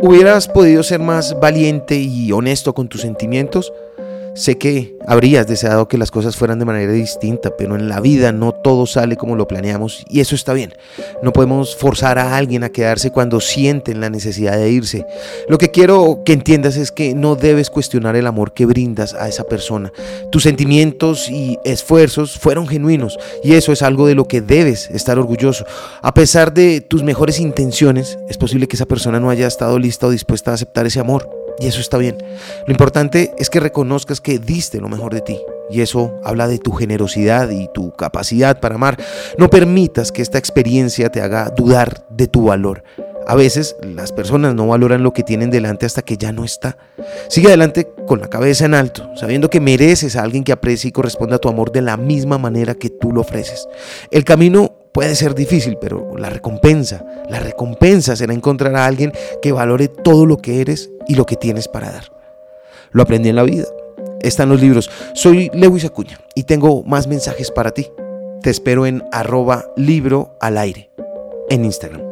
[0.00, 3.72] ¿Hubieras podido ser más valiente y honesto con tus sentimientos?
[4.38, 8.30] Sé que habrías deseado que las cosas fueran de manera distinta, pero en la vida
[8.30, 10.74] no todo sale como lo planeamos y eso está bien.
[11.24, 15.04] No podemos forzar a alguien a quedarse cuando sienten la necesidad de irse.
[15.48, 19.28] Lo que quiero que entiendas es que no debes cuestionar el amor que brindas a
[19.28, 19.92] esa persona.
[20.30, 25.18] Tus sentimientos y esfuerzos fueron genuinos y eso es algo de lo que debes estar
[25.18, 25.64] orgulloso.
[26.00, 30.06] A pesar de tus mejores intenciones, es posible que esa persona no haya estado lista
[30.06, 31.37] o dispuesta a aceptar ese amor.
[31.60, 32.18] Y eso está bien.
[32.66, 35.38] Lo importante es que reconozcas que diste lo mejor de ti.
[35.70, 38.96] Y eso habla de tu generosidad y tu capacidad para amar.
[39.36, 42.84] No permitas que esta experiencia te haga dudar de tu valor.
[43.26, 46.78] A veces las personas no valoran lo que tienen delante hasta que ya no está.
[47.28, 50.92] Sigue adelante con la cabeza en alto, sabiendo que mereces a alguien que aprecie y
[50.92, 53.68] corresponda a tu amor de la misma manera que tú lo ofreces.
[54.10, 59.52] El camino puede ser difícil, pero la recompensa, la recompensa será encontrar a alguien que
[59.52, 62.10] valore todo lo que eres y lo que tienes para dar.
[62.90, 63.62] Lo aprendí en la vida.
[64.22, 64.90] Están los libros.
[65.14, 67.86] Soy Lewis Acuña y tengo más mensajes para ti.
[68.42, 70.90] Te espero en arroba libro al aire
[71.48, 72.07] en Instagram.